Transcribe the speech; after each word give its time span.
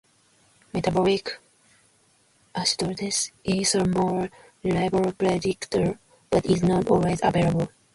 Metabolic 0.73 1.39
acidosis 2.55 3.29
is 3.43 3.75
a 3.75 3.85
more 3.87 4.31
reliable 4.63 5.11
predictor, 5.11 5.99
but 6.31 6.43
is 6.47 6.63
not 6.63 6.87
always 6.89 7.19
available. 7.21 7.69